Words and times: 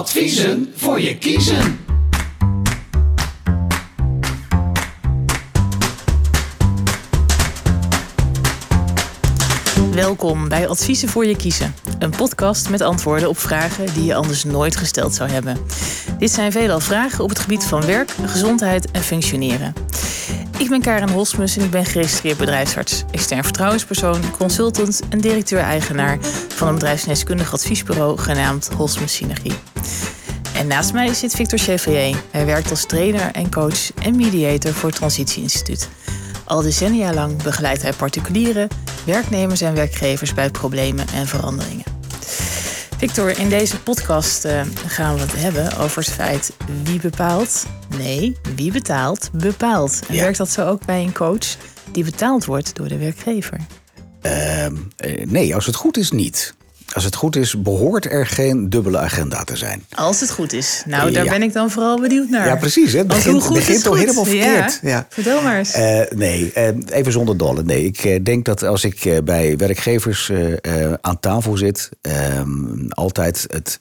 Adviezen 0.00 0.72
voor 0.76 1.00
je 1.00 1.18
kiezen. 1.18 1.78
Welkom 9.92 10.48
bij 10.48 10.68
Adviezen 10.68 11.08
voor 11.08 11.26
je 11.26 11.36
kiezen. 11.36 11.74
Een 11.98 12.10
podcast 12.10 12.70
met 12.70 12.80
antwoorden 12.80 13.28
op 13.28 13.38
vragen 13.38 13.94
die 13.94 14.04
je 14.04 14.14
anders 14.14 14.44
nooit 14.44 14.76
gesteld 14.76 15.14
zou 15.14 15.30
hebben. 15.30 15.56
Dit 16.18 16.30
zijn 16.30 16.52
veelal 16.52 16.80
vragen 16.80 17.24
op 17.24 17.28
het 17.28 17.38
gebied 17.38 17.64
van 17.64 17.86
werk, 17.86 18.10
gezondheid 18.26 18.90
en 18.90 19.02
functioneren. 19.02 19.74
Ik 20.60 20.68
ben 20.68 20.80
Karen 20.80 21.10
Hosmus 21.10 21.56
en 21.56 21.64
ik 21.64 21.70
ben 21.70 21.84
geregistreerd 21.84 22.38
bedrijfsarts, 22.38 23.04
extern 23.10 23.44
vertrouwenspersoon, 23.44 24.30
consultant 24.30 25.00
en 25.08 25.20
directeur-eigenaar 25.20 26.18
van 26.48 26.68
een 26.68 26.74
bedrijfsneskundig 26.74 27.52
adviesbureau 27.52 28.18
genaamd 28.18 28.68
Hosmus 28.68 29.14
Synergie. 29.14 29.54
En 30.54 30.66
naast 30.66 30.92
mij 30.92 31.14
zit 31.14 31.34
Victor 31.34 31.58
Chevrier. 31.58 32.16
Hij 32.30 32.46
werkt 32.46 32.70
als 32.70 32.86
trainer 32.86 33.30
en 33.32 33.50
coach 33.50 33.94
en 33.94 34.16
mediator 34.16 34.72
voor 34.72 34.88
het 34.88 34.98
Transitie 34.98 35.42
Instituut. 35.42 35.88
Al 36.44 36.62
decennia 36.62 37.12
lang 37.12 37.42
begeleidt 37.42 37.82
hij 37.82 37.92
particulieren, 37.92 38.68
werknemers 39.04 39.60
en 39.60 39.74
werkgevers 39.74 40.34
bij 40.34 40.50
problemen 40.50 41.06
en 41.14 41.26
veranderingen. 41.26 41.84
Victor, 42.96 43.38
in 43.38 43.48
deze 43.48 43.80
podcast 43.80 44.44
uh, 44.44 44.60
gaan 44.86 45.14
we 45.14 45.20
het 45.20 45.36
hebben 45.36 45.76
over 45.76 46.02
het 46.02 46.12
feit 46.12 46.52
wie 46.82 47.00
bepaalt. 47.00 47.66
Nee, 48.02 48.36
wie 48.56 48.72
betaalt, 48.72 49.30
bepaalt. 49.32 50.00
En 50.08 50.14
Ja. 50.14 50.20
werkt 50.22 50.38
dat 50.38 50.48
zo 50.50 50.66
ook 50.68 50.84
bij 50.84 51.02
een 51.02 51.12
coach 51.12 51.56
die 51.92 52.04
betaald 52.04 52.44
wordt 52.44 52.74
door 52.76 52.88
de 52.88 52.98
werkgever? 52.98 53.58
Ehm, 54.20 54.74
eh, 54.96 55.26
nee, 55.26 55.54
als 55.54 55.66
het 55.66 55.74
goed 55.74 55.96
is 55.96 56.10
niet. 56.10 56.54
Als 56.94 57.04
het 57.04 57.14
goed 57.14 57.36
is, 57.36 57.62
behoort 57.62 58.10
er 58.12 58.26
geen 58.26 58.70
dubbele 58.70 58.98
agenda 58.98 59.44
te 59.44 59.56
zijn. 59.56 59.84
Als 59.94 60.20
het 60.20 60.30
goed 60.30 60.52
is. 60.52 60.82
Nou, 60.86 61.12
daar 61.12 61.24
Ja. 61.24 61.30
ben 61.30 61.42
ik 61.42 61.52
dan 61.52 61.70
vooral 61.70 62.00
benieuwd 62.00 62.28
naar. 62.28 62.46
Ja, 62.46 62.56
precies. 62.56 62.92
hè. 62.92 62.98
Het 62.98 63.06
begint, 63.06 63.32
hoe 63.34 63.40
goed 63.42 63.54
begint 63.56 63.78
is 63.78 63.86
goed? 63.86 63.98
helemaal 63.98 64.24
verkeerd. 64.24 64.78
Ja. 64.82 65.06
Vertel 65.08 65.42
maar 65.42 65.58
eens. 65.58 65.72
Eh, 65.72 66.00
nee, 66.10 66.52
eh, 66.52 66.68
even 66.88 67.12
zonder 67.12 67.36
dolle. 67.36 67.62
Nee, 67.62 67.84
ik 67.84 67.98
eh, 67.98 68.18
denk 68.24 68.44
dat 68.44 68.62
als 68.62 68.84
ik 68.84 69.20
bij 69.24 69.56
werkgevers 69.56 70.32
aan 71.00 71.20
tafel 71.20 71.56
zit, 71.56 71.88
ehm, 72.00 72.88
altijd 72.88 73.44
het, 73.48 73.78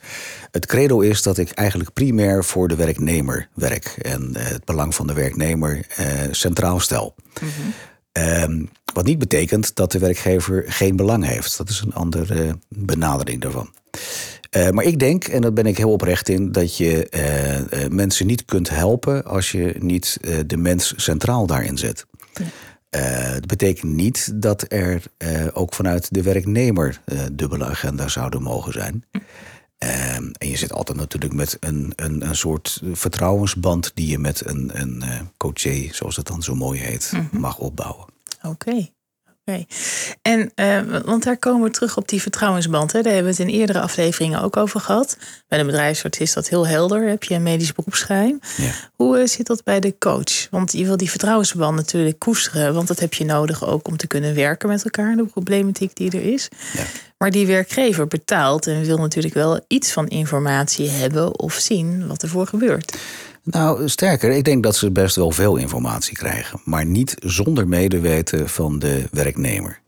het 0.51 0.65
credo 0.65 0.99
is 0.99 1.21
dat 1.21 1.37
ik 1.37 1.51
eigenlijk 1.51 1.93
primair 1.93 2.43
voor 2.43 2.67
de 2.67 2.75
werknemer 2.75 3.47
werk 3.53 3.95
en 4.01 4.29
het 4.37 4.65
belang 4.65 4.95
van 4.95 5.07
de 5.07 5.13
werknemer 5.13 5.85
centraal 6.31 6.79
stel. 6.79 7.15
Ehm, 8.11 8.63
wat 8.93 9.05
niet 9.05 9.19
betekent 9.19 9.75
dat 9.75 9.91
de 9.91 9.99
werkgever 9.99 10.63
geen 10.67 10.95
belang 10.95 11.25
heeft. 11.25 11.57
Dat 11.57 11.69
is 11.69 11.81
een 11.85 11.93
andere 11.93 12.57
benadering 12.69 13.41
daarvan. 13.41 13.69
Eh, 14.49 14.69
maar 14.69 14.85
ik 14.85 14.99
denk, 14.99 15.23
en 15.23 15.41
daar 15.41 15.53
ben 15.53 15.65
ik 15.65 15.77
heel 15.77 15.91
oprecht 15.91 16.29
in, 16.29 16.51
dat 16.51 16.77
je 16.77 17.09
eh, 17.09 17.83
eh, 17.83 17.91
mensen 17.91 18.27
niet 18.27 18.45
kunt 18.45 18.69
helpen 18.69 19.25
als 19.25 19.51
je 19.51 19.75
niet 19.79 20.17
eh, 20.21 20.37
de 20.45 20.57
mens 20.57 20.93
centraal 20.97 21.45
daarin 21.45 21.77
zet. 21.77 22.05
Eh, 22.89 23.31
dat 23.31 23.45
betekent 23.45 23.93
niet 23.93 24.41
dat 24.41 24.65
er 24.67 25.03
eh, 25.17 25.47
ook 25.53 25.73
vanuit 25.73 26.13
de 26.13 26.21
werknemer 26.21 27.01
eh, 27.05 27.19
dubbele 27.31 27.65
agenda 27.65 28.07
zouden 28.07 28.41
mogen 28.41 28.73
zijn. 28.73 29.05
Ehm, 29.77 30.23
en 30.37 30.49
je 30.49 30.57
zit 30.57 30.73
altijd 30.73 30.97
natuurlijk 30.97 31.33
met 31.33 31.57
een, 31.59 31.93
een, 31.95 32.27
een 32.27 32.35
soort 32.35 32.81
vertrouwensband 32.93 33.91
die 33.93 34.07
je 34.07 34.19
met 34.19 34.45
een, 34.45 34.71
een 34.73 35.01
eh 35.01 35.19
coaché, 35.37 35.87
zoals 35.91 36.15
het 36.15 36.27
dan 36.27 36.43
zo 36.43 36.55
mooi 36.55 36.79
heet, 36.79 37.11
mag 37.31 37.57
opbouwen. 37.57 38.05
Oké. 38.41 38.89
Oké. 39.49 39.65
En, 40.21 40.51
eh, 40.55 40.81
want 41.05 41.23
daar 41.23 41.37
komen 41.37 41.63
we 41.63 41.71
terug 41.71 41.97
op 41.97 42.07
die 42.07 42.21
vertrouwensband. 42.21 42.91
Hè. 42.91 43.01
Daar 43.01 43.13
hebben 43.13 43.31
we 43.31 43.41
het 43.41 43.49
in 43.49 43.59
eerdere 43.59 43.81
afleveringen 43.81 44.41
ook 44.41 44.57
over 44.57 44.79
gehad. 44.79 45.17
Bij 45.47 45.57
de 45.57 45.65
bedrijfsarts 45.65 46.19
is 46.19 46.33
dat 46.33 46.49
heel 46.49 46.67
helder. 46.67 47.07
Heb 47.07 47.23
je 47.23 47.35
een 47.35 47.43
medisch 47.43 47.73
beroepsgeheim. 47.73 48.39
Ja. 48.57 48.71
Hoe 48.95 49.17
eh, 49.17 49.27
zit 49.27 49.47
dat 49.47 49.63
bij 49.63 49.79
de 49.79 49.97
coach? 49.97 50.49
Want 50.49 50.71
je 50.71 50.85
wil 50.85 50.97
die 50.97 51.09
vertrouwensband 51.09 51.75
natuurlijk 51.75 52.19
koesteren. 52.19 52.73
Want 52.73 52.87
dat 52.87 52.99
heb 52.99 53.13
je 53.13 53.25
nodig 53.25 53.65
ook 53.65 53.87
om 53.87 53.97
te 53.97 54.07
kunnen 54.07 54.35
werken 54.35 54.69
met 54.69 54.83
elkaar. 54.83 55.15
De 55.15 55.25
problematiek 55.25 55.95
die 55.95 56.11
er 56.11 56.33
is. 56.33 56.47
Ja. 56.73 56.83
Maar 57.17 57.31
die 57.31 57.47
werkgever 57.47 58.07
betaalt 58.07 58.67
en 58.67 58.83
wil 58.83 58.97
natuurlijk 58.97 59.33
wel 59.33 59.61
iets 59.67 59.91
van 59.91 60.07
informatie 60.07 60.89
hebben 60.89 61.39
of 61.39 61.53
zien 61.53 62.07
wat 62.07 62.23
ervoor 62.23 62.47
gebeurt. 62.47 62.97
Nou, 63.51 63.89
sterker, 63.89 64.29
ik 64.31 64.43
denk 64.43 64.63
dat 64.63 64.75
ze 64.75 64.91
best 64.91 65.15
wel 65.15 65.31
veel 65.31 65.55
informatie 65.55 66.17
krijgen, 66.17 66.61
maar 66.65 66.85
niet 66.85 67.15
zonder 67.19 67.67
medeweten 67.67 68.49
van 68.49 68.79
de 68.79 69.07
werknemer. 69.11 69.79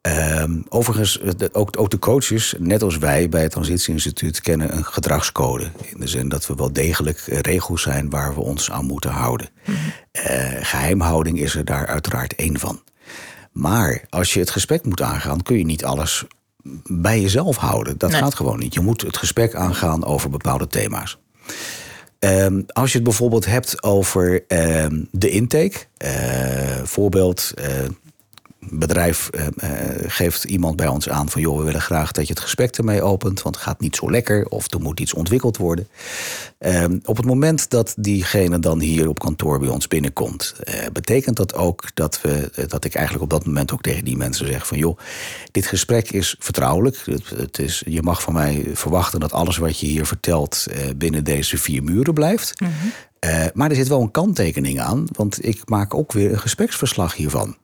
Ehm, 0.00 0.52
overigens, 0.68 1.20
de- 1.36 1.48
ook, 1.52 1.80
ook 1.80 1.90
de 1.90 1.98
coaches, 1.98 2.54
net 2.58 2.82
als 2.82 2.98
wij 2.98 3.28
bij 3.28 3.42
het 3.42 3.50
Transitieinstituut, 3.50 4.40
kennen 4.40 4.76
een 4.76 4.84
gedragscode. 4.84 5.70
In 5.84 6.00
de 6.00 6.06
zin 6.06 6.28
dat 6.28 6.46
we 6.46 6.54
wel 6.54 6.72
degelijk 6.72 7.18
eh, 7.26 7.38
regels 7.38 7.82
zijn 7.82 8.10
waar 8.10 8.34
we 8.34 8.40
ons 8.40 8.70
aan 8.70 8.84
moeten 8.84 9.10
houden. 9.10 9.48
Eh, 10.12 10.22
geheimhouding 10.60 11.40
is 11.40 11.54
er 11.54 11.64
daar 11.64 11.86
uiteraard 11.86 12.34
één 12.34 12.58
van. 12.58 12.82
Maar 13.52 14.04
als 14.08 14.32
je 14.32 14.40
het 14.40 14.50
gesprek 14.50 14.84
moet 14.84 15.02
aangaan, 15.02 15.42
kun 15.42 15.58
je 15.58 15.64
niet 15.64 15.84
alles 15.84 16.24
bij 16.90 17.20
jezelf 17.20 17.56
houden. 17.56 17.98
Dat 17.98 18.10
Nee. 18.10 18.20
gaat 18.20 18.34
gewoon 18.34 18.58
niet. 18.58 18.74
Je 18.74 18.80
moet 18.80 19.00
het 19.02 19.16
gesprek 19.16 19.54
aangaan 19.54 20.04
over 20.04 20.30
bepaalde 20.30 20.66
thema's. 20.66 21.18
Ehm, 22.18 22.62
als 22.66 22.90
je 22.90 22.94
het 22.94 23.06
bijvoorbeeld 23.06 23.46
hebt 23.46 23.82
over 23.82 24.44
ehm, 24.46 25.04
de 25.10 25.30
intake. 25.30 25.76
eh, 25.96 26.82
voorbeeld, 26.84 27.52
eh, 27.54 27.84
bedrijf 28.72 29.28
eh, 29.28 29.46
eh, 29.56 30.10
geeft 30.10 30.44
iemand 30.44 30.76
bij 30.76 30.86
ons 30.86 31.08
aan 31.08 31.28
van... 31.28 31.40
joh, 31.40 31.58
we 31.58 31.64
willen 31.64 31.80
graag 31.80 32.12
dat 32.12 32.26
je 32.26 32.32
het 32.32 32.42
gesprek 32.42 32.76
ermee 32.76 33.02
opent... 33.02 33.42
want 33.42 33.54
het 33.54 33.64
gaat 33.64 33.80
niet 33.80 33.96
zo 33.96 34.10
lekker 34.10 34.46
of 34.46 34.72
er 34.72 34.80
moet 34.80 35.00
iets 35.00 35.14
ontwikkeld 35.14 35.56
worden. 35.56 35.88
Ehm, 36.58 36.98
op 37.04 37.16
het 37.16 37.26
moment 37.26 37.70
dat 37.70 37.94
diegene 37.98 38.58
dan 38.58 38.80
hier 38.80 39.08
op 39.08 39.18
kantoor 39.18 39.58
bij 39.58 39.68
ons 39.68 39.88
binnenkomt... 39.88 40.54
eh, 40.62 40.74
betekent 40.92 41.36
dat 41.36 41.54
ook 41.54 41.84
dat, 41.94 42.20
we, 42.20 42.50
dat 42.66 42.84
ik 42.84 42.94
eigenlijk 42.94 43.24
op 43.24 43.30
dat 43.30 43.46
moment 43.46 43.72
ook 43.72 43.82
tegen 43.82 44.04
die 44.04 44.16
mensen 44.16 44.46
zeg 44.46 44.66
van... 44.66 44.78
joh, 44.78 44.98
dit 45.50 45.66
gesprek 45.66 46.10
is 46.10 46.36
vertrouwelijk. 46.38 47.04
Het, 47.36 47.58
is, 47.58 47.82
je 47.86 48.02
mag 48.02 48.22
van 48.22 48.32
mij 48.32 48.66
verwachten 48.72 49.20
dat 49.20 49.32
alles 49.32 49.56
wat 49.56 49.78
je 49.78 49.86
hier 49.86 50.06
vertelt... 50.06 50.66
binnen 50.96 51.24
deze 51.24 51.58
vier 51.58 51.82
muren 51.82 52.14
blijft. 52.14 52.52
Eh, 53.28 53.44
maar 53.54 53.70
er 53.70 53.76
zit 53.76 53.88
wel 53.88 54.00
een 54.00 54.10
kanttekening 54.10 54.80
aan, 54.80 55.04
want 55.12 55.46
ik 55.46 55.62
maak 55.64 55.94
ook 55.94 56.12
weer 56.12 56.32
een 56.32 56.38
gespreksverslag 56.38 57.14
hiervan. 57.14 57.56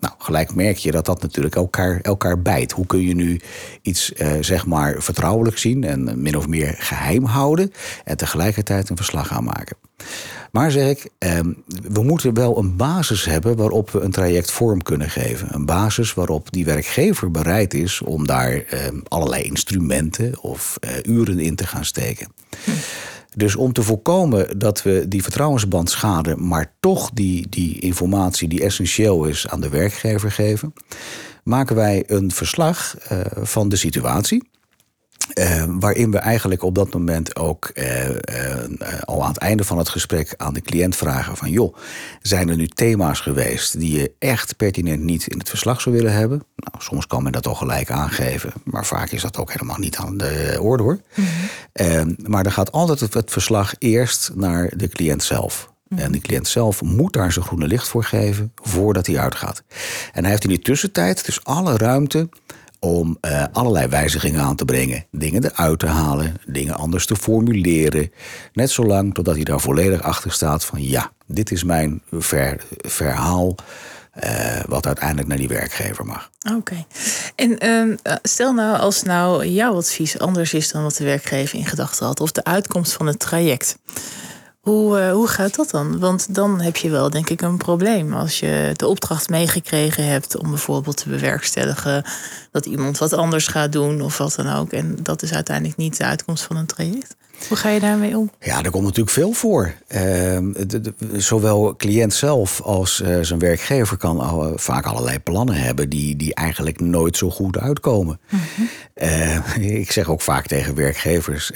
Nou, 0.00 0.14
gelijk 0.18 0.54
merk 0.54 0.76
je 0.76 0.90
dat 0.90 1.06
dat 1.06 1.22
natuurlijk 1.22 1.54
elkaar, 1.54 2.00
elkaar 2.00 2.42
bijt. 2.42 2.72
Hoe 2.72 2.86
kun 2.86 3.00
je 3.00 3.14
nu 3.14 3.40
iets, 3.82 4.12
eh, 4.12 4.32
zeg 4.40 4.66
maar, 4.66 5.02
vertrouwelijk 5.02 5.58
zien 5.58 5.84
en 5.84 6.22
min 6.22 6.36
of 6.36 6.48
meer 6.48 6.74
geheim 6.78 7.24
houden 7.24 7.72
en 8.04 8.16
tegelijkertijd 8.16 8.88
een 8.88 8.96
verslag 8.96 9.32
aanmaken? 9.32 9.76
Maar 10.52 10.70
zeg 10.70 10.88
ik, 10.88 11.10
ehm, 11.18 11.52
we 11.92 12.02
moeten 12.02 12.34
wel 12.34 12.58
een 12.58 12.76
basis 12.76 13.24
hebben 13.24 13.56
waarop 13.56 13.90
we 13.90 14.00
een 14.00 14.10
traject 14.10 14.50
vorm 14.50 14.82
kunnen 14.82 15.10
geven. 15.10 15.54
Een 15.54 15.66
basis 15.66 16.14
waarop 16.14 16.52
die 16.52 16.64
werkgever 16.64 17.30
bereid 17.30 17.74
is 17.74 18.02
om 18.02 18.26
daar 18.26 18.52
ehm, 18.52 18.96
allerlei 19.08 19.42
instrumenten 19.42 20.40
of 20.40 20.76
eh, 20.80 20.90
uren 21.02 21.38
in 21.38 21.54
te 21.54 21.66
gaan 21.66 21.84
steken. 21.84 22.28
Dus 23.36 23.56
om 23.56 23.72
te 23.72 23.82
voorkomen 23.82 24.58
dat 24.58 24.82
we 24.82 25.08
die 25.08 25.22
vertrouwensband 25.22 25.90
schaden, 25.90 26.46
maar 26.46 26.72
toch 26.80 27.10
die, 27.10 27.48
die 27.48 27.80
informatie 27.80 28.48
die 28.48 28.62
essentieel 28.62 29.24
is 29.24 29.48
aan 29.48 29.60
de 29.60 29.68
werkgever 29.68 30.30
geven, 30.32 30.72
maken 31.44 31.76
wij 31.76 32.04
een 32.06 32.32
verslag 32.32 32.96
eh, 32.98 33.20
van 33.34 33.68
de 33.68 33.76
situatie. 33.76 34.48
Eh, 35.32 35.64
waarin 35.68 36.10
we 36.10 36.18
eigenlijk 36.18 36.62
op 36.62 36.74
dat 36.74 36.94
moment 36.94 37.36
ook 37.36 37.70
eh, 37.74 38.08
eh, 38.08 38.64
eh, 38.64 39.00
al 39.00 39.23
aan 39.23 39.23
het 39.34 39.42
einde 39.42 39.64
van 39.64 39.78
het 39.78 39.88
gesprek 39.88 40.34
aan 40.36 40.54
de 40.54 40.60
cliënt 40.60 40.96
vragen 40.96 41.36
van 41.36 41.50
joh, 41.50 41.76
zijn 42.22 42.48
er 42.48 42.56
nu 42.56 42.68
thema's 42.68 43.20
geweest 43.20 43.78
die 43.78 43.98
je 43.98 44.12
echt 44.18 44.56
pertinent 44.56 45.02
niet 45.02 45.26
in 45.26 45.38
het 45.38 45.48
verslag 45.48 45.80
zou 45.80 45.94
willen 45.94 46.12
hebben? 46.12 46.42
Nou, 46.56 46.84
soms 46.84 47.06
kan 47.06 47.22
men 47.22 47.32
dat 47.32 47.46
al 47.46 47.54
gelijk 47.54 47.90
aangeven, 47.90 48.52
maar 48.64 48.86
vaak 48.86 49.10
is 49.10 49.22
dat 49.22 49.36
ook 49.36 49.52
helemaal 49.52 49.78
niet 49.78 49.96
aan 49.96 50.16
de 50.16 50.58
orde 50.60 50.82
hoor. 50.82 51.00
Eh, 51.72 52.02
maar 52.16 52.42
dan 52.42 52.52
gaat 52.52 52.72
altijd 52.72 53.00
het, 53.00 53.14
het 53.14 53.30
verslag 53.30 53.74
eerst 53.78 54.30
naar 54.34 54.72
de 54.76 54.88
cliënt 54.88 55.22
zelf. 55.22 55.72
En 55.96 56.12
de 56.12 56.20
cliënt 56.20 56.48
zelf 56.48 56.82
moet 56.82 57.12
daar 57.12 57.32
zijn 57.32 57.44
groene 57.44 57.66
licht 57.66 57.88
voor 57.88 58.04
geven 58.04 58.52
voordat 58.62 59.06
hij 59.06 59.18
uitgaat. 59.18 59.62
En 60.12 60.22
hij 60.22 60.30
heeft 60.30 60.42
in 60.42 60.48
die 60.48 60.58
tussentijd 60.58 61.24
dus 61.24 61.44
alle 61.44 61.76
ruimte 61.76 62.28
om 62.84 63.18
eh, 63.20 63.44
allerlei 63.52 63.86
wijzigingen 63.88 64.40
aan 64.40 64.56
te 64.56 64.64
brengen. 64.64 65.04
Dingen 65.10 65.44
eruit 65.44 65.78
te 65.78 65.86
halen, 65.86 66.34
dingen 66.46 66.74
anders 66.76 67.06
te 67.06 67.16
formuleren. 67.16 68.12
Net 68.52 68.70
zolang 68.70 69.14
totdat 69.14 69.34
hij 69.34 69.44
daar 69.44 69.60
volledig 69.60 70.02
achter 70.02 70.32
staat 70.32 70.64
van 70.64 70.82
ja, 70.82 71.12
dit 71.26 71.50
is 71.50 71.64
mijn 71.64 72.02
ver- 72.10 72.64
verhaal. 72.78 73.54
eh, 74.14 74.60
wat 74.68 74.86
uiteindelijk 74.86 75.28
naar 75.28 75.36
die 75.36 75.48
werkgever 75.48 76.04
mag. 76.06 76.30
Oké. 76.56 76.84
En 77.36 77.58
ehm, 77.58 77.96
eh, 78.02 78.14
stel 78.22 78.52
nou 78.52 78.78
als 78.78 79.02
nou 79.02 79.46
jouw 79.46 79.74
advies 79.76 80.18
anders 80.18 80.54
is 80.54 80.70
dan 80.70 80.82
wat 80.82 80.96
de 80.96 81.04
werkgever 81.04 81.58
in 81.58 81.66
gedachten 81.66 82.06
had, 82.06 82.20
of 82.20 82.32
de 82.32 82.44
uitkomst 82.44 82.92
van 82.92 83.06
het 83.06 83.18
traject. 83.18 83.76
Hoe, 84.64 84.98
eh, 84.98 85.12
hoe 85.12 85.28
gaat 85.28 85.54
dat 85.54 85.70
dan? 85.70 85.98
Want 85.98 86.34
dan 86.34 86.60
heb 86.60 86.76
je 86.76 86.90
wel, 86.90 87.10
denk 87.10 87.30
ik, 87.30 87.40
een 87.40 87.56
probleem. 87.56 88.12
Als 88.12 88.40
je 88.40 88.70
de 88.76 88.86
opdracht 88.86 89.28
meegekregen 89.28 90.06
hebt 90.06 90.36
om 90.36 90.48
bijvoorbeeld 90.48 90.96
te 90.96 91.08
bewerkstelligen 91.08 92.04
dat 92.50 92.66
iemand 92.66 92.98
wat 92.98 93.12
anders 93.12 93.46
gaat 93.46 93.72
doen 93.72 94.00
of 94.00 94.18
wat 94.18 94.34
dan 94.34 94.52
ook. 94.52 94.72
En 94.72 94.96
dat 95.02 95.22
is 95.22 95.32
uiteindelijk 95.32 95.76
niet 95.76 95.96
de 95.96 96.04
uitkomst 96.04 96.44
van 96.44 96.56
een 96.56 96.66
traject. 96.66 97.16
Hoe 97.48 97.56
ga 97.56 97.68
je 97.68 97.80
daarmee 97.80 98.16
om? 98.18 98.30
Ja, 98.40 98.62
er 98.62 98.70
komt 98.70 98.84
natuurlijk 98.84 99.14
veel 99.14 99.32
voor. 99.32 99.74
Ehm, 99.86 100.52
zowel 101.16 101.76
cliënt 101.76 102.14
zelf 102.14 102.60
als 102.60 103.00
uh, 103.00 103.18
zijn 103.20 103.38
werkgever 103.38 103.96
kan 103.96 104.20
al, 104.20 104.52
vaak 104.56 104.86
allerlei 104.86 105.18
plannen 105.18 105.54
hebben 105.54 105.88
die, 105.88 106.16
die 106.16 106.34
eigenlijk 106.34 106.80
nooit 106.80 107.16
zo 107.16 107.30
goed 107.30 107.58
uitkomen. 107.58 108.20
Mhm. 108.28 109.62
ik 109.82 109.92
zeg 109.92 110.08
ook 110.08 110.20
vaak 110.20 110.46
tegen 110.46 110.74
werkgevers: 110.74 111.52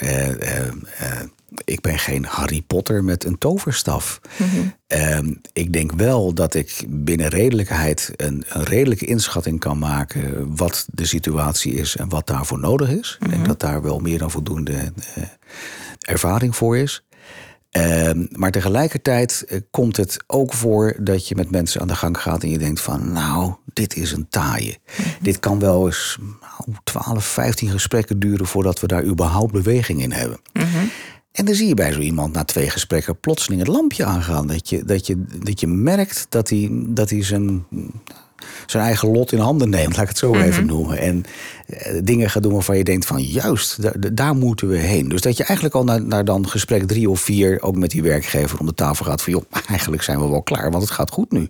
ik 1.65 1.81
ben 1.81 1.99
geen 1.99 2.25
Harry 2.25 2.63
Potter 2.63 3.05
met 3.05 3.25
een 3.25 3.39
toverstaf. 3.39 4.21
Mm 4.37 4.77
ik 5.53 5.73
denk 5.73 5.93
wel 5.93 6.35
dat 6.35 6.55
ik 6.55 6.85
binnen 6.89 7.29
redelijkheid 7.29 8.13
een, 8.17 8.45
een, 8.49 8.63
redelijke 8.63 9.07
inschatting 9.07 9.61
kan 9.61 9.79
maken 9.79 10.57
wat 10.57 10.87
de 10.91 11.07
situatie 11.07 11.73
is 11.73 11.97
en 11.97 12.09
wat 12.09 12.27
daarvoor 12.27 12.59
nodig 12.59 12.91
is. 12.91 13.17
Ik 13.21 13.29
denk 13.29 13.41
mhm. 13.41 13.49
dat 13.49 13.61
daar 13.61 13.83
wel 13.83 13.99
meer 13.99 14.19
dan 14.19 14.31
voldoende 14.31 14.73
uh, 14.73 15.25
ervaring 15.99 16.57
voor 16.57 16.79
is. 16.79 17.03
Uh, 17.73 18.11
maar 18.31 18.51
tegelijkertijd 18.51 19.45
uh, 19.49 19.59
komt 19.71 19.97
het 19.97 20.17
ook 20.27 20.53
voor 20.53 20.97
dat 21.01 21.29
je 21.29 21.35
met 21.35 21.51
mensen 21.51 21.81
aan 21.81 21.89
de 21.89 21.95
gang 21.95 22.21
gaat 22.21 22.43
en 22.43 22.51
je 22.51 22.59
denkt 22.59 22.81
van 22.81 23.13
nou, 23.13 23.55
dit 23.73 23.97
is 23.97 24.13
een 24.13 24.29
taaie. 24.29 24.79
Mhm. 24.97 25.09
Dit 25.21 25.39
kan 25.39 25.59
wel 25.59 25.87
eens 25.87 26.19
nou, 26.41 26.79
12, 26.85 27.25
15 27.25 27.71
gesprekken 27.71 28.19
duren 28.19 28.47
voordat 28.47 28.81
we 28.81 28.87
daar 28.87 29.05
überhaupt 29.05 29.53
beweging 29.53 30.03
in 30.03 30.13
hebben. 30.13 30.41
Mm 30.53 30.91
en 31.39 31.45
dan 31.45 31.55
zie 31.55 31.69
je 31.69 31.75
bij 31.75 31.93
zo 31.93 32.01
iemand 32.01 32.33
na 32.33 32.45
twee 32.45 32.71
gesprekken 32.71 33.21
plotseling 33.21 33.61
het 33.61 33.71
lampje 33.71 34.05
aangaan. 34.05 34.47
Dat 34.47 34.69
je, 34.69 34.85
dat 34.85 35.07
je, 35.07 35.25
dat 35.43 35.61
je 35.61 35.67
merkt 35.67 36.27
dat 36.29 36.49
hij, 36.49 36.69
dat 36.73 37.11
hij 37.11 37.25
zijn 37.25 37.65
zijn 38.71 38.85
eigen 38.85 39.11
lot 39.11 39.33
in 39.33 39.39
handen 39.39 39.71
neemt, 39.71 39.93
laat 39.93 40.03
ik 40.03 40.09
het 40.09 40.19
zo 40.19 40.33
mhm. 40.33 40.43
even 40.43 40.67
noemen. 40.67 40.99
En 40.99 41.25
eh, 41.67 42.01
dingen 42.03 42.31
gaat 42.31 42.43
doen 42.43 42.53
waarvan 42.53 42.77
je 42.77 42.85
denkt 42.85 43.07
van 43.07 43.23
juist, 43.23 43.79
daar, 44.17 44.35
moeten 44.35 44.69
we 44.69 44.77
heen. 44.77 45.09
Dus 45.09 45.21
dat 45.21 45.37
je 45.37 45.45
eigenlijk 45.45 45.77
al 45.77 45.85
naar, 45.85 46.03
naar, 46.03 46.25
dan 46.25 46.49
gesprek 46.49 46.87
drie 46.87 47.11
of 47.11 47.21
vier 47.21 47.63
ook 47.63 47.77
met 47.77 47.91
die 47.91 48.03
werkgever 48.03 48.59
om 48.59 48.67
de 48.67 48.75
tafel 48.75 49.05
gaat 49.05 49.23
van 49.23 49.33
joh, 49.33 49.43
eigenlijk 49.69 50.03
zijn 50.03 50.21
we 50.21 50.29
wel 50.29 50.43
klaar, 50.43 50.71
want 50.71 50.83
het 50.83 50.93
gaat 50.93 51.11
goed 51.11 51.33
nu. 51.33 51.49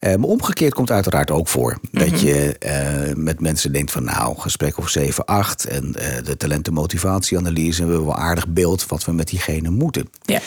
Uh, 0.00 0.14
maar 0.14 0.28
omgekeerd 0.28 0.74
komt 0.74 0.90
uiteraard 0.90 1.30
ook 1.30 1.48
voor 1.48 1.78
dat 1.90 2.10
mhm. 2.10 2.26
je 2.26 2.56
uh, 2.66 3.14
met 3.14 3.40
mensen 3.40 3.72
denkt 3.72 3.90
van 3.90 4.04
nou, 4.04 4.38
gesprek 4.38 4.78
of 4.78 4.88
7, 4.88 5.24
8 5.24 5.64
en 5.64 5.92
de 6.24 6.36
talentenmotivatieanalyse 6.36 7.80
hebben 7.80 7.98
we 7.98 8.04
wel 8.04 8.16
aardig 8.16 8.48
beeld 8.48 8.86
wat 8.86 9.04
we 9.04 9.12
met 9.12 9.28
diegene 9.28 9.70
moeten. 9.70 10.10
Ja. 10.22 10.40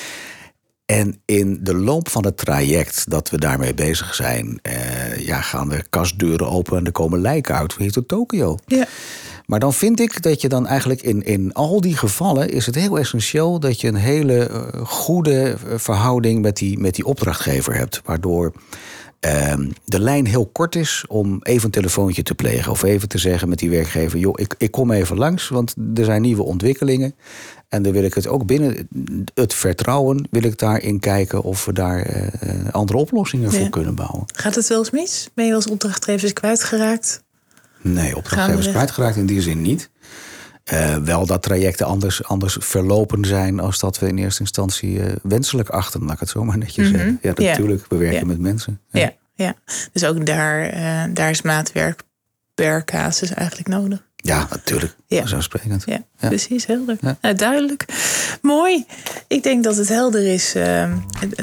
En 0.89 1.21
in 1.25 1.59
de 1.62 1.75
loop 1.75 2.09
van 2.09 2.25
het 2.25 2.38
traject 2.38 3.09
dat 3.09 3.30
we 3.30 3.38
daarmee 3.38 3.74
bezig 3.74 4.15
zijn, 4.15 4.59
eh, 4.62 5.25
ja, 5.25 5.41
gaan 5.41 5.69
de 5.69 5.83
kastdeuren 5.89 6.50
open 6.50 6.77
en 6.77 6.86
er 6.86 6.91
komen 6.91 7.21
lijken 7.21 7.56
uit 7.56 7.75
hier 7.77 7.91
tot 7.91 8.07
Tokio. 8.07 8.57
Ja. 8.65 8.86
Maar 9.45 9.59
dan 9.59 9.74
vind 9.74 10.00
ik 10.00 10.21
dat 10.21 10.41
je 10.41 10.50
dan 10.50 10.68
eigenlijk 10.68 11.01
in, 11.01 11.25
in 11.25 11.53
al 11.53 11.81
die 11.81 11.97
gevallen 11.97 12.50
is 12.50 12.65
het 12.65 12.75
heel 12.75 13.00
essentieel 13.00 13.59
dat 13.59 13.81
je 13.81 13.88
een 13.88 13.95
hele 13.95 14.47
eh, 14.47 14.86
goede 14.86 15.41
eh, 15.41 15.77
verhouding 15.77 16.41
met 16.41 16.57
die, 16.57 16.80
met 16.80 16.95
die 16.95 17.06
opdrachtgever 17.06 17.75
hebt. 17.75 18.01
Waardoor 18.06 18.53
ehm, 19.19 19.69
de 19.86 20.00
lijn 20.00 20.27
heel 20.27 20.45
kort 20.45 20.75
is 20.75 21.06
om 21.07 21.39
even 21.42 21.66
een 21.66 21.71
telefoontje 21.71 22.24
te 22.24 22.36
plegen. 22.36 22.71
Of 22.71 22.83
even 22.83 23.07
te 23.07 23.18
zeggen 23.18 23.50
met 23.50 23.60
die 23.60 23.69
werkgever: 23.69 24.19
joh, 24.19 24.33
ik, 24.36 24.56
ik 24.57 24.71
kom 24.71 24.92
even 24.92 25.18
langs, 25.18 25.50
want 25.50 25.75
er 25.95 26.06
zijn 26.06 26.21
nieuwe 26.21 26.44
ontwikkelingen. 26.44 27.16
En 27.69 27.83
dan 27.83 27.92
wil 27.92 28.04
ik 28.04 28.13
het 28.13 28.27
ook 28.27 28.45
binnen 28.45 28.88
het 29.33 29.54
vertrouwen, 29.54 30.27
wil 30.31 30.44
ik 30.44 30.57
daarin 30.57 31.00
kijken 31.00 31.44
of 31.44 31.66
we 31.66 31.74
daar 31.74 32.07
uh, 32.07 32.69
andere 32.71 32.98
oplossingen 32.98 33.51
voor 33.51 33.69
kunnen 33.69 33.95
bouwen. 33.95 34.24
Gaat 34.33 34.56
het 34.56 34.68
wel 34.68 34.77
eens 34.77 34.92
mis? 34.92 35.30
Ben 35.33 35.45
je 35.45 35.54
als 35.54 35.68
opdrachtgevers 35.68 36.33
kwijtgeraakt? 36.33 37.24
Nee, 37.81 38.15
opdrachtgevers 38.15 38.69
kwijtgeraakt 38.69 39.15
in 39.15 39.25
die 39.25 39.42
zin 39.42 39.62
niet. 39.62 39.89
Uh, 40.74 40.95
wel 40.95 41.25
dat 41.25 41.42
trajecten 41.42 41.86
anders, 41.86 42.24
anders 42.24 42.57
verlopen 42.60 43.25
zijn 43.25 43.60
als 43.60 43.80
dat 43.80 44.00
we 44.00 44.07
in 44.07 44.18
eerste 44.18 44.42
instantie 44.42 44.94
uh, 44.94 45.06
wenselijk 45.24 45.69
achten, 45.69 46.04
laat 46.04 46.13
ik 46.13 46.19
het 46.19 46.30
zo 46.30 46.44
maar 46.44 46.57
netjes 46.57 46.86
mm 46.88 46.92
zeggen. 46.92 47.19
Ja, 47.21 47.33
natuurlijk, 47.36 47.86
we 47.89 47.98
werken 47.98 48.27
met 48.27 48.39
mensen. 48.39 48.80
Ja. 48.92 49.00
ja. 49.00 49.18
Ja, 49.39 49.56
dus 49.92 50.06
ook 50.06 50.25
daar, 50.25 50.74
uh, 50.74 51.13
daar 51.13 51.30
is 51.30 51.42
maatwerk 51.42 52.04
per 52.56 52.86
casus 52.86 53.33
eigenlijk 53.33 53.68
nodig. 53.68 54.09
Ja, 54.21 54.48
natuurlijk. 54.50 54.95
Ja. 55.07 55.19
Vanzelfsprekend. 55.19 55.83
Ja, 55.86 56.04
ja, 56.19 56.27
precies. 56.27 56.66
Helder. 56.66 56.98
Ja. 57.01 57.18
Nou, 57.21 57.36
duidelijk. 57.36 57.86
Mooi. 58.42 58.86
Ik 59.27 59.44
denk 59.44 59.63
dat 59.63 59.75
het 59.75 59.88
helder 59.88 60.33
is 60.33 60.56
uh, 60.56 60.94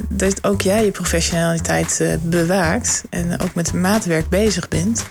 dat 0.08 0.44
ook 0.44 0.60
jij 0.60 0.84
je 0.84 0.90
professionaliteit 0.90 1.98
uh, 2.02 2.14
bewaakt. 2.22 3.02
En 3.10 3.40
ook 3.40 3.54
met 3.54 3.72
maatwerk 3.72 4.28
bezig 4.28 4.68
bent. 4.68 5.04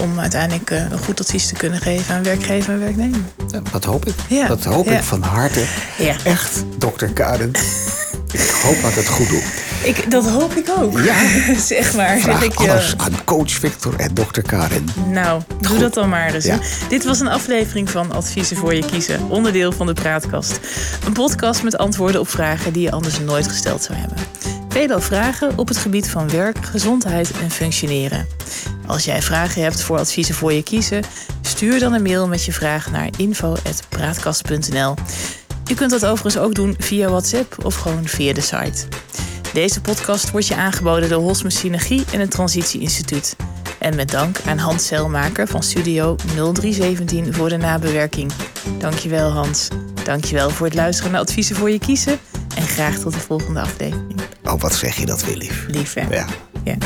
Om 0.00 0.18
uiteindelijk 0.18 0.70
uh, 0.70 0.90
een 0.90 0.98
goed 0.98 1.20
advies 1.20 1.46
te 1.46 1.54
kunnen 1.54 1.80
geven 1.80 2.14
aan 2.14 2.22
werkgever 2.22 2.72
en 2.72 2.80
werknemer. 2.80 3.20
dat 3.72 3.84
hoop 3.84 4.06
ik. 4.06 4.48
Dat 4.48 4.64
hoop 4.64 4.86
ik 4.86 5.02
van 5.02 5.22
harte. 5.22 5.64
Echt, 6.24 6.64
dokter 6.78 7.12
Karen. 7.12 7.50
ik 8.32 8.50
hoop 8.62 8.82
dat 8.82 8.94
het 8.94 9.08
goed 9.08 9.28
doet. 9.28 9.61
Ik, 9.82 10.10
dat 10.10 10.28
hoop 10.28 10.52
ik 10.52 10.70
ook. 10.78 10.98
Ja. 10.98 11.14
zeg 11.58 11.94
maar. 11.94 12.18
Vraag 12.18 12.40
zeg 12.40 12.50
ik, 12.50 12.54
alles 12.54 12.94
aan 12.96 13.24
coach 13.24 13.50
Victor 13.50 13.94
en 13.96 14.14
dokter 14.14 14.42
Karen. 14.42 14.88
Nou, 15.08 15.42
doe 15.60 15.78
dat 15.78 15.94
dan 15.94 16.08
maar 16.08 16.34
eens. 16.34 16.48
Dit 16.88 17.04
was 17.04 17.20
een 17.20 17.28
aflevering 17.28 17.90
van 17.90 18.12
Adviezen 18.12 18.56
voor 18.56 18.74
je 18.74 18.84
kiezen. 18.84 19.30
Onderdeel 19.30 19.72
van 19.72 19.86
de 19.86 19.92
Praatkast. 19.92 20.60
Een 21.06 21.12
podcast 21.12 21.62
met 21.62 21.78
antwoorden 21.78 22.20
op 22.20 22.28
vragen 22.28 22.72
die 22.72 22.82
je 22.82 22.90
anders 22.90 23.18
nooit 23.18 23.48
gesteld 23.48 23.82
zou 23.82 23.98
hebben. 23.98 24.18
Veelal 24.68 25.00
vragen 25.00 25.58
op 25.58 25.68
het 25.68 25.76
gebied 25.76 26.08
van 26.08 26.30
werk, 26.30 26.58
gezondheid 26.64 27.30
en 27.42 27.50
functioneren. 27.50 28.26
Als 28.86 29.04
jij 29.04 29.22
vragen 29.22 29.62
hebt 29.62 29.82
voor 29.82 29.98
adviezen 29.98 30.34
voor 30.34 30.52
je 30.52 30.62
kiezen, 30.62 31.02
stuur 31.42 31.78
dan 31.78 31.92
een 31.92 32.02
mail 32.02 32.28
met 32.28 32.44
je 32.44 32.52
vraag 32.52 32.90
naar 32.90 33.08
info.praatkast.nl. 33.16 34.94
Je 35.64 35.74
kunt 35.74 35.90
dat 35.90 36.04
overigens 36.04 36.38
ook 36.38 36.54
doen 36.54 36.76
via 36.78 37.08
WhatsApp 37.08 37.64
of 37.64 37.74
gewoon 37.74 38.06
via 38.06 38.32
de 38.32 38.40
site. 38.40 38.86
Deze 39.52 39.80
podcast 39.80 40.30
wordt 40.30 40.46
je 40.46 40.56
aangeboden 40.56 41.08
door 41.08 41.22
Hosme 41.22 41.50
Synergie 41.50 42.04
en 42.12 42.20
het 42.20 42.30
Transitie 42.30 42.80
Instituut. 42.80 43.36
En 43.78 43.96
met 43.96 44.10
dank 44.10 44.40
aan 44.46 44.58
Hans 44.58 44.86
Zelmaker 44.86 45.48
van 45.48 45.62
Studio 45.62 46.16
0317 46.16 47.34
voor 47.34 47.48
de 47.48 47.56
nabewerking. 47.56 48.32
Dankjewel 48.78 49.30
Hans. 49.30 49.68
Dankjewel 50.04 50.50
voor 50.50 50.66
het 50.66 50.74
luisteren 50.74 51.12
naar 51.12 51.20
adviezen 51.20 51.56
voor 51.56 51.70
je 51.70 51.78
kiezen. 51.78 52.18
En 52.56 52.62
graag 52.62 52.98
tot 52.98 53.12
de 53.12 53.20
volgende 53.20 53.60
aflevering. 53.60 54.20
Oh, 54.44 54.60
wat 54.60 54.74
zeg 54.74 54.96
je 54.96 55.06
dat 55.06 55.24
weer 55.24 55.36
lief. 55.36 55.66
Lief 55.68 55.94
hè? 55.94 56.14
Ja. 56.14 56.26
ja. 56.64 56.76